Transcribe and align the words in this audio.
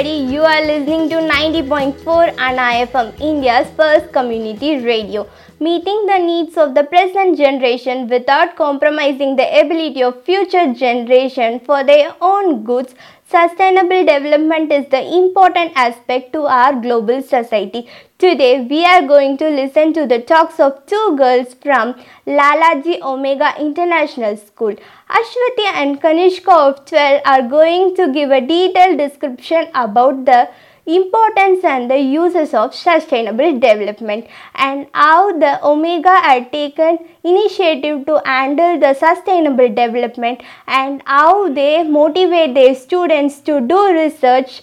everybody. 0.00 0.32
You 0.32 0.42
are 0.42 0.62
listening 0.62 1.08
to 1.10 1.16
90.4 1.16 2.38
Anna 2.38 2.86
FM, 2.86 3.20
India's 3.20 3.68
first 3.76 4.12
community 4.12 4.78
radio, 4.84 5.28
meeting 5.58 6.06
the 6.06 6.18
needs 6.18 6.56
of 6.56 6.74
the 6.74 6.84
present 6.84 7.36
generation 7.36 8.08
without 8.08 8.56
compromising 8.56 9.36
the 9.36 9.48
ability 9.60 10.02
of 10.02 10.22
future 10.24 10.72
generation 10.72 11.60
for 11.60 11.84
their 11.84 12.14
own 12.20 12.64
goods. 12.64 12.94
Sustainable 13.30 14.04
development 14.06 14.72
is 14.72 14.86
the 14.90 15.00
important 15.16 15.70
aspect 15.76 16.32
to 16.32 16.46
our 16.46 16.74
global 16.74 17.22
society. 17.22 17.86
Today, 18.18 18.66
we 18.68 18.84
are 18.84 19.06
going 19.06 19.36
to 19.38 19.48
listen 19.48 19.92
to 19.92 20.04
the 20.04 20.18
talks 20.20 20.58
of 20.58 20.84
two 20.86 21.14
girls 21.16 21.54
from 21.62 21.94
Lalaji 22.26 23.00
Omega 23.00 23.52
International 23.60 24.36
School. 24.36 24.74
Aswathi 25.08 25.66
and 25.74 26.02
Kanishka 26.02 26.50
of 26.50 26.84
12 26.86 27.22
are 27.24 27.42
going 27.48 27.94
to 27.94 28.12
give 28.12 28.32
a 28.32 28.40
detailed 28.40 28.98
description 28.98 29.68
about 29.76 30.24
the 30.24 30.48
importance 30.86 31.64
and 31.64 31.90
the 31.90 31.98
uses 31.98 32.54
of 32.54 32.74
sustainable 32.74 33.52
development 33.58 34.26
and 34.54 34.86
how 34.92 35.38
the 35.38 35.64
omega 35.64 36.16
had 36.20 36.50
taken 36.52 36.98
initiative 37.24 38.06
to 38.06 38.20
handle 38.24 38.78
the 38.78 38.94
sustainable 38.94 39.68
development 39.68 40.42
and 40.66 41.02
how 41.06 41.52
they 41.52 41.82
motivate 41.82 42.54
their 42.54 42.74
students 42.74 43.40
to 43.40 43.60
do 43.60 43.92
research 43.92 44.62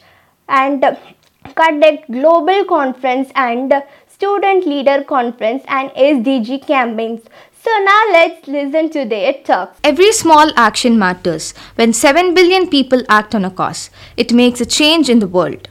and 0.50 0.84
conduct 1.56 2.12
global 2.12 2.66
conference 2.66 3.30
and 3.36 3.74
student 4.08 4.66
leader 4.66 5.04
conference 5.04 5.64
and 5.68 5.90
SDG 5.92 6.66
campaigns. 6.66 7.22
So 7.62 7.72
now 7.84 8.04
let's 8.12 8.48
listen 8.48 8.90
to 8.92 9.06
their 9.06 9.34
talks. 9.44 9.80
Every 9.84 10.12
small 10.12 10.52
action 10.56 10.98
matters. 10.98 11.54
When 11.76 11.94
7 11.94 12.34
billion 12.34 12.70
people 12.70 13.04
act 13.10 13.36
on 13.36 13.46
a 13.46 13.52
cause, 13.52 13.90
it 14.16 14.32
makes 14.32 14.62
a 14.62 14.66
change 14.66 15.10
in 15.10 15.20
the 15.20 15.28
world. 15.28 15.68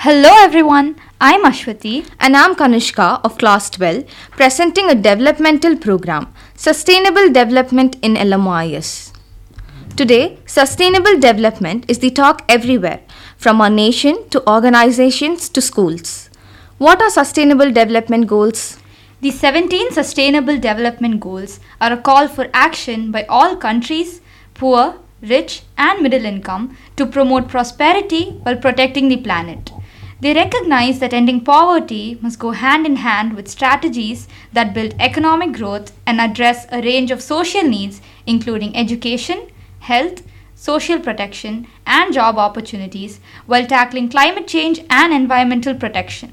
Hello 0.00 0.28
everyone, 0.40 0.96
I'm 1.22 1.44
Aswathi. 1.44 2.06
And 2.20 2.36
I'm 2.36 2.54
Kanishka 2.54 3.18
of 3.24 3.38
Class 3.38 3.70
12, 3.70 4.04
presenting 4.32 4.90
a 4.90 4.94
developmental 4.94 5.74
program, 5.74 6.32
Sustainable 6.54 7.32
Development 7.32 7.96
in 8.02 8.14
LMIS. 8.14 9.12
Today, 9.96 10.38
sustainable 10.44 11.18
development 11.18 11.86
is 11.88 12.00
the 12.00 12.10
talk 12.10 12.44
everywhere, 12.46 13.00
from 13.38 13.62
our 13.62 13.70
nation 13.70 14.28
to 14.28 14.46
organizations 14.48 15.48
to 15.48 15.62
schools. 15.62 16.28
What 16.76 17.00
are 17.00 17.10
sustainable 17.10 17.72
development 17.72 18.26
goals? 18.26 18.78
The 19.22 19.30
17 19.30 19.92
Sustainable 19.92 20.58
Development 20.58 21.18
Goals 21.18 21.58
are 21.80 21.94
a 21.94 21.96
call 21.96 22.28
for 22.28 22.48
action 22.52 23.10
by 23.10 23.24
all 23.30 23.56
countries, 23.56 24.20
poor, 24.52 24.96
rich, 25.22 25.62
and 25.78 26.02
middle 26.02 26.26
income, 26.26 26.76
to 26.96 27.06
promote 27.06 27.48
prosperity 27.48 28.32
while 28.42 28.56
protecting 28.56 29.08
the 29.08 29.16
planet. 29.16 29.70
They 30.18 30.32
recognize 30.32 30.98
that 31.00 31.12
ending 31.12 31.42
poverty 31.44 32.18
must 32.22 32.38
go 32.38 32.52
hand 32.52 32.86
in 32.86 32.96
hand 32.96 33.34
with 33.34 33.48
strategies 33.48 34.28
that 34.52 34.72
build 34.72 34.94
economic 34.98 35.52
growth 35.52 35.92
and 36.06 36.20
address 36.20 36.66
a 36.72 36.80
range 36.80 37.10
of 37.10 37.20
social 37.20 37.62
needs, 37.62 38.00
including 38.26 38.74
education, 38.74 39.48
health, 39.80 40.22
social 40.54 40.98
protection, 40.98 41.66
and 41.86 42.14
job 42.14 42.38
opportunities, 42.38 43.20
while 43.44 43.66
tackling 43.66 44.08
climate 44.08 44.48
change 44.48 44.80
and 44.88 45.12
environmental 45.12 45.74
protection. 45.74 46.32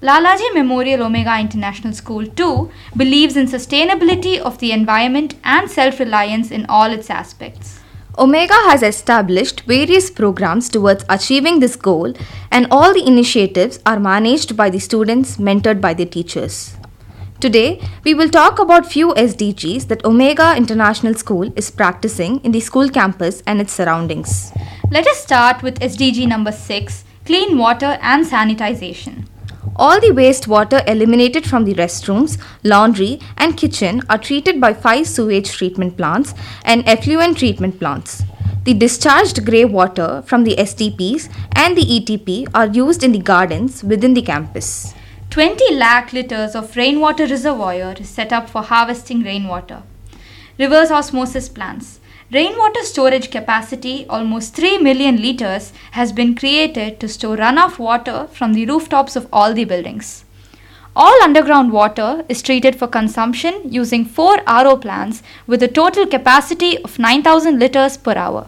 Lalaji 0.00 0.54
Memorial 0.54 1.02
Omega 1.02 1.38
International 1.38 1.92
School 1.92 2.26
too 2.26 2.70
believes 2.96 3.36
in 3.36 3.46
sustainability 3.46 4.38
of 4.38 4.58
the 4.58 4.72
environment 4.72 5.34
and 5.44 5.70
self 5.70 6.00
reliance 6.00 6.50
in 6.50 6.64
all 6.66 6.90
its 6.90 7.10
aspects. 7.10 7.80
Omega 8.16 8.54
has 8.54 8.82
established 8.82 9.60
various 9.62 10.10
programs 10.10 10.68
towards 10.68 11.04
achieving 11.08 11.60
this 11.60 11.76
goal, 11.76 12.14
and 12.50 12.66
all 12.70 12.94
the 12.94 13.06
initiatives 13.06 13.78
are 13.84 14.00
managed 14.00 14.56
by 14.56 14.70
the 14.70 14.78
students 14.78 15.36
mentored 15.36 15.80
by 15.80 15.94
the 15.94 16.06
teachers. 16.06 16.76
Today, 17.38 17.80
we 18.02 18.14
will 18.14 18.28
talk 18.28 18.58
about 18.58 18.90
few 18.90 19.14
SDGs 19.14 19.86
that 19.86 20.04
Omega 20.04 20.56
International 20.56 21.14
School 21.14 21.52
is 21.54 21.70
practicing 21.70 22.40
in 22.40 22.50
the 22.50 22.58
school 22.58 22.88
campus 22.88 23.42
and 23.46 23.60
its 23.60 23.72
surroundings. 23.72 24.52
Let 24.90 25.06
us 25.06 25.22
start 25.22 25.62
with 25.62 25.78
SDG 25.78 26.26
number 26.26 26.50
6 26.50 27.04
clean 27.24 27.58
water 27.58 27.98
and 28.00 28.26
sanitization. 28.26 29.27
All 29.76 30.00
the 30.00 30.10
wastewater 30.10 30.86
eliminated 30.88 31.46
from 31.46 31.64
the 31.64 31.74
restrooms, 31.74 32.38
laundry, 32.64 33.20
and 33.36 33.56
kitchen 33.56 34.02
are 34.08 34.18
treated 34.18 34.60
by 34.60 34.74
five 34.74 35.06
sewage 35.06 35.50
treatment 35.52 35.96
plants 35.96 36.34
and 36.64 36.88
effluent 36.88 37.38
treatment 37.38 37.78
plants. 37.78 38.22
The 38.64 38.74
discharged 38.74 39.44
grey 39.46 39.64
water 39.64 40.22
from 40.26 40.44
the 40.44 40.56
STPs 40.56 41.32
and 41.52 41.76
the 41.76 41.82
ETP 41.82 42.48
are 42.54 42.66
used 42.66 43.02
in 43.02 43.12
the 43.12 43.18
gardens 43.18 43.82
within 43.82 44.14
the 44.14 44.22
campus. 44.22 44.94
20 45.30 45.74
lakh 45.74 46.12
liters 46.12 46.54
of 46.54 46.76
rainwater 46.76 47.26
reservoir 47.26 47.94
is 47.98 48.08
set 48.08 48.32
up 48.32 48.50
for 48.50 48.62
harvesting 48.62 49.22
rainwater. 49.22 49.82
Reverse 50.58 50.90
osmosis 50.90 51.48
plants. 51.48 51.97
Rainwater 52.30 52.82
storage 52.82 53.30
capacity, 53.30 54.04
almost 54.06 54.54
3 54.54 54.76
million 54.76 55.16
liters, 55.16 55.72
has 55.92 56.12
been 56.12 56.34
created 56.34 57.00
to 57.00 57.08
store 57.08 57.38
runoff 57.38 57.78
water 57.78 58.28
from 58.30 58.52
the 58.52 58.66
rooftops 58.66 59.16
of 59.16 59.26
all 59.32 59.54
the 59.54 59.64
buildings. 59.64 60.26
All 60.94 61.22
underground 61.22 61.72
water 61.72 62.26
is 62.28 62.42
treated 62.42 62.76
for 62.76 62.86
consumption 62.86 63.62
using 63.64 64.04
4 64.04 64.42
RO 64.46 64.76
plants 64.76 65.22
with 65.46 65.62
a 65.62 65.68
total 65.68 66.06
capacity 66.06 66.76
of 66.84 66.98
9000 66.98 67.58
liters 67.58 67.96
per 67.96 68.12
hour. 68.12 68.46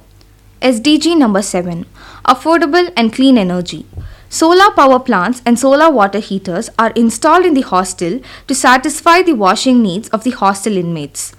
SDG 0.60 1.16
number 1.16 1.40
7 1.40 1.86
Affordable 2.26 2.92
and 2.98 3.14
Clean 3.14 3.38
Energy. 3.38 3.86
Solar 4.28 4.70
power 4.72 5.00
plants 5.00 5.40
and 5.46 5.58
solar 5.58 5.90
water 5.90 6.18
heaters 6.18 6.68
are 6.78 6.90
installed 6.90 7.46
in 7.46 7.54
the 7.54 7.62
hostel 7.62 8.20
to 8.46 8.54
satisfy 8.54 9.22
the 9.22 9.32
washing 9.32 9.82
needs 9.82 10.10
of 10.10 10.22
the 10.22 10.32
hostel 10.32 10.76
inmates. 10.76 11.32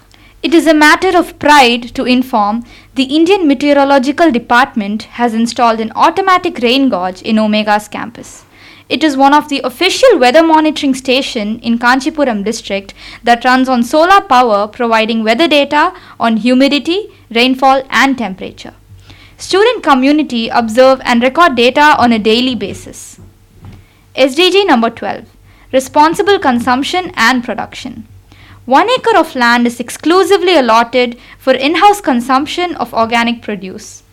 It 0.43 0.55
is 0.55 0.65
a 0.65 0.73
matter 0.73 1.15
of 1.15 1.37
pride 1.37 1.93
to 1.93 2.03
inform 2.03 2.65
the 2.95 3.03
Indian 3.03 3.47
Meteorological 3.47 4.31
Department 4.31 5.03
has 5.19 5.35
installed 5.35 5.79
an 5.79 5.91
automatic 5.95 6.57
rain 6.63 6.89
gauge 6.89 7.21
in 7.21 7.37
Omega's 7.37 7.87
campus. 7.87 8.43
It 8.89 9.03
is 9.03 9.15
one 9.15 9.35
of 9.35 9.49
the 9.49 9.61
official 9.63 10.17
weather 10.17 10.41
monitoring 10.41 10.95
station 10.95 11.59
in 11.59 11.77
Kanchipuram 11.77 12.43
district 12.43 12.95
that 13.23 13.45
runs 13.45 13.69
on 13.69 13.83
solar 13.83 14.19
power 14.19 14.67
providing 14.67 15.23
weather 15.23 15.47
data 15.47 15.93
on 16.19 16.37
humidity, 16.37 17.09
rainfall 17.29 17.83
and 17.91 18.17
temperature. 18.17 18.73
Student 19.37 19.83
community 19.83 20.49
observe 20.49 21.01
and 21.05 21.21
record 21.21 21.55
data 21.55 21.95
on 21.99 22.11
a 22.11 22.17
daily 22.17 22.55
basis. 22.55 23.19
SDG 24.15 24.65
number 24.65 24.89
12 24.89 25.29
Responsible 25.71 26.39
consumption 26.39 27.11
and 27.15 27.43
production. 27.43 28.07
One 28.65 28.87
acre 28.91 29.17
of 29.17 29.35
land 29.35 29.65
is 29.65 29.79
exclusively 29.79 30.55
allotted 30.55 31.17
for 31.39 31.51
in 31.51 31.75
house 31.75 31.99
consumption 31.99 32.75
of 32.75 32.93
organic 32.93 33.41
produce. 33.41 34.03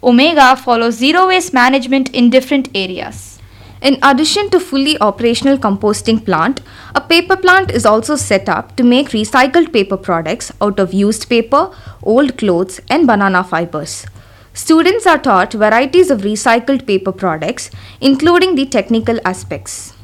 Omega 0.00 0.54
follows 0.54 0.94
zero 0.94 1.26
waste 1.26 1.52
management 1.52 2.14
in 2.14 2.30
different 2.30 2.68
areas. 2.76 3.40
In 3.82 3.98
addition 4.00 4.50
to 4.50 4.60
fully 4.60 5.00
operational 5.00 5.58
composting 5.58 6.24
plant, 6.24 6.60
a 6.94 7.00
paper 7.00 7.36
plant 7.36 7.72
is 7.72 7.84
also 7.84 8.14
set 8.14 8.48
up 8.48 8.76
to 8.76 8.84
make 8.84 9.08
recycled 9.08 9.72
paper 9.72 9.96
products 9.96 10.52
out 10.60 10.78
of 10.78 10.94
used 10.94 11.28
paper, 11.28 11.74
old 12.04 12.38
clothes 12.38 12.80
and 12.88 13.04
banana 13.04 13.42
fibers. 13.42 14.06
Students 14.54 15.08
are 15.08 15.18
taught 15.18 15.52
varieties 15.54 16.10
of 16.12 16.20
recycled 16.20 16.86
paper 16.86 17.10
products 17.10 17.68
including 18.00 18.54
the 18.54 18.66
technical 18.66 19.18
aspects. 19.24 19.97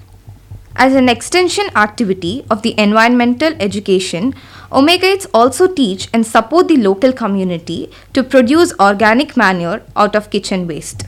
As 0.76 0.94
an 0.94 1.08
extension 1.08 1.66
activity 1.76 2.44
of 2.50 2.62
the 2.62 2.74
environmental 2.78 3.54
education, 3.60 4.34
Omegaites 4.72 5.26
also 5.32 5.72
teach 5.72 6.08
and 6.12 6.26
support 6.26 6.66
the 6.66 6.76
local 6.76 7.12
community 7.12 7.90
to 8.12 8.24
produce 8.24 8.72
organic 8.80 9.36
manure 9.36 9.82
out 9.94 10.16
of 10.16 10.30
kitchen 10.30 10.66
waste. 10.66 11.04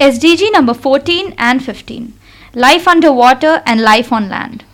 SDG 0.00 0.50
number 0.52 0.74
14 0.74 1.34
and 1.38 1.64
15 1.64 2.12
Life 2.54 2.88
underwater 2.88 3.62
and 3.64 3.80
life 3.80 4.12
on 4.12 4.28
land. 4.28 4.64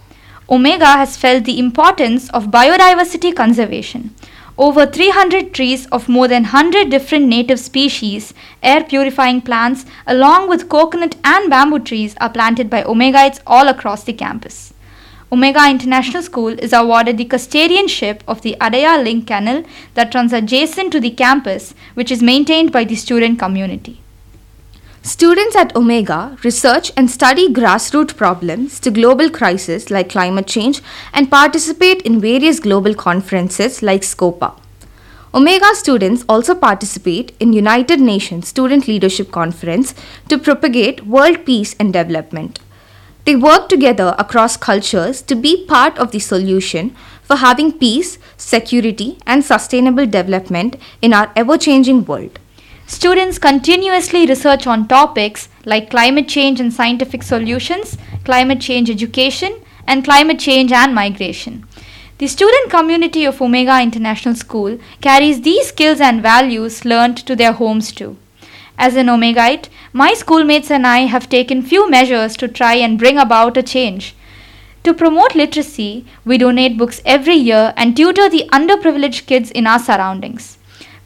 Omega 0.49 0.87
has 0.87 1.17
felt 1.17 1.45
the 1.45 1.59
importance 1.59 2.31
of 2.31 2.47
biodiversity 2.47 3.37
conservation. 3.37 4.15
Over 4.59 4.85
300 4.85 5.55
trees 5.55 5.87
of 5.87 6.11
more 6.11 6.29
than 6.29 6.43
100 6.43 6.91
different 6.91 7.27
native 7.27 7.59
species, 7.59 8.35
air 8.63 8.85
purifying 8.85 9.41
plants, 9.41 9.87
along 10.07 10.51
with 10.51 10.69
coconut 10.69 11.17
and 11.25 11.49
bamboo 11.49 11.79
trees, 11.79 12.15
are 12.21 12.29
planted 12.29 12.69
by 12.69 12.83
Omegaites 12.83 13.41
all 13.47 13.69
across 13.69 14.05
the 14.05 14.13
campus. 14.13 14.75
Omega 15.33 15.71
International 15.71 16.23
School 16.23 16.49
is 16.59 16.75
awarded 16.75 17.17
the 17.17 17.25
custodianship 17.25 18.21
of 18.29 18.43
the 18.43 18.55
Adaya 18.61 19.03
Link 19.03 19.27
Canal 19.27 19.65
that 19.95 20.15
runs 20.15 20.35
adjacent 20.35 20.93
to 20.93 21.01
the 21.01 21.11
campus, 21.11 21.75
which 21.95 22.13
is 22.13 22.23
maintained 22.23 22.71
by 22.71 22.85
the 22.85 22.95
student 22.95 23.39
community. 23.39 24.03
Students 25.05 25.57
at 25.57 25.75
Omega 25.75 26.39
research 26.45 26.93
and 26.97 27.11
study 27.11 27.49
grassroots 27.53 28.17
problems 28.17 28.79
to 28.79 28.89
global 28.89 29.29
crises 29.31 29.91
like 29.91 30.09
climate 30.09 30.47
change 30.47 30.81
and 31.13 31.29
participate 31.29 32.03
in 32.03 32.21
various 32.21 32.61
global 32.61 32.95
conferences 32.95 33.83
like 33.83 34.03
SCOPA. 34.03 34.55
Omega 35.35 35.75
students 35.75 36.25
also 36.29 36.55
participate 36.55 37.35
in 37.41 37.53
United 37.53 37.99
Nations 37.99 38.47
Student 38.47 38.87
Leadership 38.87 39.33
Conference 39.33 39.93
to 40.29 40.39
propagate 40.39 41.05
world 41.05 41.45
peace 41.45 41.75
and 41.81 41.93
development. 41.93 42.61
They 43.25 43.35
work 43.35 43.69
together 43.69 44.15
across 44.21 44.57
cultures 44.57 45.21
to 45.23 45.35
be 45.35 45.67
part 45.67 45.99
of 45.99 46.13
the 46.13 46.21
solution 46.21 46.95
for 47.25 47.37
having 47.37 47.73
peace, 47.73 48.19
security, 48.37 49.19
and 49.27 49.45
sustainable 49.45 50.07
development 50.07 50.77
in 51.01 51.13
our 51.13 51.33
ever 51.35 51.59
changing 51.59 52.05
world. 52.05 52.39
Students 52.93 53.39
continuously 53.39 54.27
research 54.27 54.67
on 54.67 54.87
topics 54.87 55.49
like 55.65 55.89
climate 55.89 56.29
change 56.29 56.61
and 56.61 56.71
scientific 56.71 57.23
solutions, 57.23 57.97
climate 58.23 58.61
change 58.61 58.91
education, 58.91 59.59
and 59.87 60.05
climate 60.05 60.39
change 60.39 60.73
and 60.73 60.95
migration. 60.95 61.67
The 62.19 62.27
student 62.27 62.71
community 62.71 63.25
of 63.25 63.41
Omega 63.41 63.81
International 63.81 64.35
School 64.35 64.79
carries 65.01 65.41
these 65.41 65.69
skills 65.69 66.03
and 66.03 66.23
values 66.23 66.85
learned 66.85 67.17
to 67.27 67.35
their 67.35 67.53
homes 67.53 67.93
too. 67.93 68.19
As 68.77 68.95
an 68.95 69.07
Omegaite, 69.07 69.71
my 69.95 70.13
schoolmates 70.13 70.71
and 70.71 70.87
I 70.87 71.07
have 71.07 71.31
taken 71.31 71.63
few 71.63 71.91
measures 71.91 72.37
to 72.37 72.47
try 72.47 72.75
and 72.75 72.99
bring 72.99 73.17
about 73.17 73.57
a 73.57 73.63
change. 73.63 74.15
To 74.85 74.93
promote 74.93 75.35
literacy, 75.35 76.05
we 76.27 76.37
donate 76.37 76.77
books 76.77 77.01
every 77.07 77.37
year 77.37 77.73
and 77.75 77.97
tutor 77.97 78.29
the 78.29 78.51
underprivileged 78.53 79.25
kids 79.27 79.51
in 79.51 79.67
our 79.67 79.79
surroundings. 79.79 80.59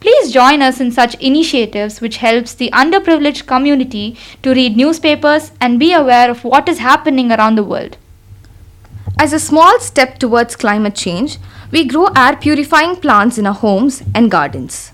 Please 0.07 0.31
join 0.31 0.63
us 0.63 0.79
in 0.79 0.93
such 0.93 1.17
initiatives 1.17 2.01
which 2.01 2.19
helps 2.19 2.55
the 2.55 2.71
underprivileged 2.71 3.45
community 3.47 4.17
to 4.45 4.55
read 4.55 4.77
newspapers 4.77 5.51
and 5.61 5.81
be 5.81 5.93
aware 5.93 6.31
of 6.31 6.45
what 6.45 6.69
is 6.69 6.79
happening 6.79 7.33
around 7.33 7.57
the 7.57 7.65
world. 7.65 7.97
As 9.19 9.33
a 9.33 9.41
small 9.41 9.81
step 9.81 10.19
towards 10.19 10.55
climate 10.55 10.95
change, 10.95 11.39
we 11.73 11.85
grow 11.85 12.07
air 12.15 12.37
purifying 12.37 12.95
plants 12.95 13.37
in 13.37 13.49
our 13.49 13.55
homes 13.55 14.05
and 14.15 14.31
gardens. 14.31 14.93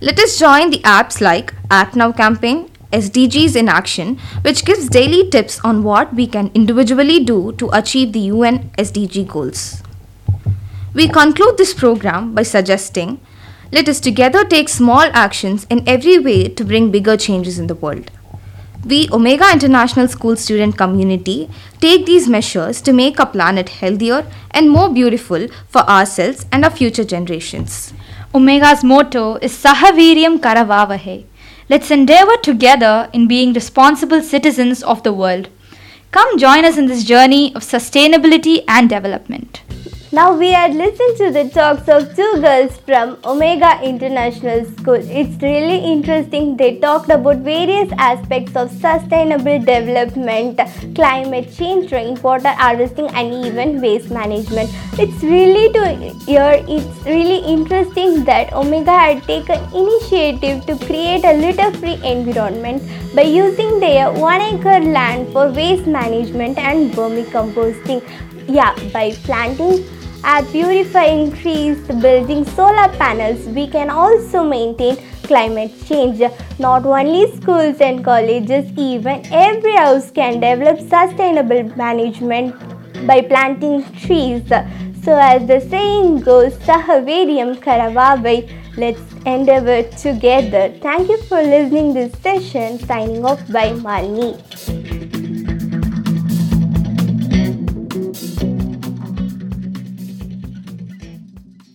Let 0.00 0.18
us 0.18 0.38
join 0.38 0.70
the 0.70 0.78
apps 0.78 1.20
like 1.20 1.52
Act 1.70 1.94
Now 1.94 2.10
campaign, 2.12 2.70
SDGs 2.90 3.56
in 3.56 3.68
Action, 3.68 4.18
which 4.40 4.64
gives 4.64 4.88
daily 4.88 5.28
tips 5.28 5.60
on 5.62 5.82
what 5.82 6.14
we 6.14 6.26
can 6.26 6.50
individually 6.54 7.22
do 7.22 7.52
to 7.58 7.68
achieve 7.74 8.14
the 8.14 8.26
UN 8.32 8.70
SDG 8.78 9.28
goals. 9.28 9.82
We 10.94 11.06
conclude 11.06 11.58
this 11.58 11.74
program 11.74 12.34
by 12.34 12.44
suggesting 12.44 13.20
let 13.72 13.88
us 13.88 14.00
together 14.00 14.44
take 14.44 14.68
small 14.68 15.10
actions 15.12 15.66
in 15.70 15.88
every 15.88 16.18
way 16.18 16.48
to 16.48 16.64
bring 16.64 16.90
bigger 16.90 17.16
changes 17.16 17.58
in 17.58 17.66
the 17.66 17.74
world. 17.74 18.10
We, 18.84 19.08
Omega 19.10 19.50
International 19.50 20.08
School 20.08 20.36
student 20.36 20.76
community, 20.76 21.48
take 21.80 22.04
these 22.04 22.28
measures 22.28 22.82
to 22.82 22.92
make 22.92 23.18
our 23.18 23.26
planet 23.26 23.70
healthier 23.70 24.26
and 24.50 24.70
more 24.70 24.92
beautiful 24.92 25.48
for 25.68 25.80
ourselves 25.88 26.44
and 26.52 26.64
our 26.64 26.70
future 26.70 27.04
generations. 27.04 27.94
Omega's 28.34 28.84
motto 28.84 29.36
is 29.36 29.52
Sahaviriam 29.52 30.38
Karavavahe. 30.38 31.24
Let's 31.70 31.90
endeavor 31.90 32.36
together 32.36 33.08
in 33.14 33.26
being 33.26 33.54
responsible 33.54 34.20
citizens 34.20 34.82
of 34.82 35.02
the 35.02 35.14
world. 35.14 35.48
Come 36.10 36.38
join 36.38 36.64
us 36.66 36.76
in 36.76 36.86
this 36.86 37.04
journey 37.04 37.54
of 37.54 37.62
sustainability 37.62 38.64
and 38.68 38.88
development. 38.88 39.62
Now 40.14 40.32
we 40.32 40.52
had 40.52 40.76
listened 40.76 41.16
to 41.16 41.30
the 41.32 41.50
talks 41.52 41.88
of 41.88 42.14
two 42.14 42.34
girls 42.40 42.76
from 42.88 43.16
Omega 43.24 43.80
International 43.82 44.64
School. 44.64 45.00
It's 45.20 45.42
really 45.42 45.78
interesting. 45.92 46.56
They 46.56 46.78
talked 46.78 47.10
about 47.10 47.38
various 47.38 47.90
aspects 47.98 48.54
of 48.54 48.70
sustainable 48.70 49.58
development, 49.58 50.60
climate 50.94 51.52
change, 51.52 51.90
rainwater 51.90 52.50
harvesting, 52.60 53.08
and 53.08 53.34
even 53.46 53.80
waste 53.80 54.12
management. 54.12 54.70
It's 55.00 55.24
really 55.24 55.72
to 55.72 55.82
hear. 56.26 56.62
It's 56.68 57.04
really 57.04 57.40
interesting 57.54 58.22
that 58.26 58.52
Omega 58.52 58.96
had 58.96 59.24
taken 59.24 59.58
initiative 59.74 60.64
to 60.66 60.76
create 60.86 61.24
a 61.24 61.32
litter-free 61.32 61.98
environment 62.04 62.84
by 63.16 63.22
using 63.22 63.80
their 63.80 64.12
one-acre 64.12 64.78
land 64.78 65.32
for 65.32 65.50
waste 65.50 65.88
management 65.88 66.56
and 66.56 66.92
vermicomposting. 66.92 68.00
Yeah, 68.46 68.78
by 68.92 69.10
planting 69.24 69.84
at 70.24 70.50
purifying 70.50 71.30
trees, 71.32 71.78
building 72.00 72.44
solar 72.44 72.88
panels, 72.96 73.46
we 73.48 73.66
can 73.68 73.90
also 73.90 74.42
maintain 74.42 74.96
climate 75.24 75.72
change. 75.86 76.20
Not 76.58 76.86
only 76.86 77.30
schools 77.36 77.80
and 77.80 78.02
colleges, 78.04 78.70
even 78.76 79.26
every 79.30 79.74
house 79.76 80.10
can 80.10 80.40
develop 80.40 80.80
sustainable 80.80 81.64
management 81.76 82.56
by 83.06 83.20
planting 83.20 83.84
trees. 84.00 84.42
So, 85.02 85.18
as 85.18 85.46
the 85.46 85.60
saying 85.60 86.20
goes, 86.20 86.54
Sahaviryam 86.68 87.56
Karavavai, 87.56 88.50
let's 88.78 89.02
endeavor 89.26 89.82
together. 89.98 90.74
Thank 90.80 91.10
you 91.10 91.18
for 91.24 91.42
listening 91.42 91.92
this 91.92 92.12
session. 92.20 92.78
Signing 92.78 93.24
off 93.24 93.46
by 93.52 93.72
Malini. 93.72 94.83